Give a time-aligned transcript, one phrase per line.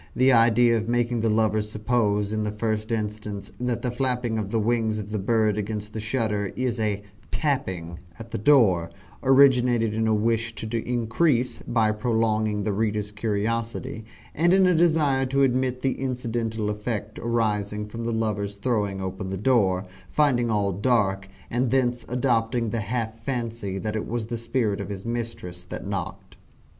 [0.15, 4.49] The idea of making the lover suppose, in the first instance, that the flapping of
[4.49, 8.89] the wings of the bird against the shutter, is a "tapping" at the door,
[9.21, 14.03] originated in a wish to increase, by prolonging, the reader's curiosity,
[14.33, 19.29] and in a desire to admit the incidental effect arising from the lover's throwing open
[19.29, 24.37] the door, finding all dark, and thence adopting the half fancy that it was the
[24.39, 26.37] spirit of his mistress that knocked.